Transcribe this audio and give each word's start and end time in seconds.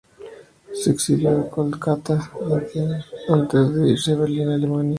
Se 0.73 0.89
exilió 0.89 1.29
en 1.29 1.43
Kolkata, 1.49 2.31
India 2.73 3.05
antes 3.29 3.75
de 3.75 3.89
irse 3.91 4.13
a 4.13 4.15
Berlín, 4.15 4.49
Alemania. 4.49 4.89